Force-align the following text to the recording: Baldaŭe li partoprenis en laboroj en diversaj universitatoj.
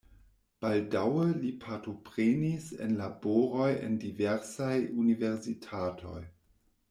Baldaŭe 0.63 1.25
li 1.41 1.51
partoprenis 1.65 2.71
en 2.87 2.97
laboroj 3.03 3.69
en 3.89 4.01
diversaj 4.05 4.73
universitatoj. 5.05 6.19